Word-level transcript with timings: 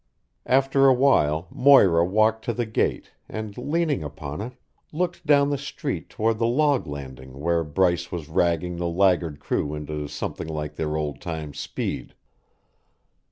After 0.47 0.87
a 0.87 0.95
while 0.95 1.47
Moira 1.51 2.03
walked 2.03 2.43
to 2.45 2.53
the 2.53 2.65
gate 2.65 3.11
and 3.29 3.55
leaning 3.55 4.03
upon 4.03 4.41
it, 4.41 4.53
looked 4.91 5.27
down 5.27 5.51
the 5.51 5.59
street 5.59 6.09
toward 6.09 6.39
the 6.39 6.47
log 6.47 6.87
landing 6.87 7.39
where 7.39 7.63
Bryce 7.63 8.11
was 8.11 8.27
ragging 8.27 8.77
the 8.77 8.87
laggard 8.89 9.39
crew 9.39 9.75
into 9.75 10.07
some 10.07 10.33
thing 10.33 10.47
like 10.47 10.75
their 10.75 10.97
old 10.97 11.21
time 11.21 11.53
speed. 11.53 12.15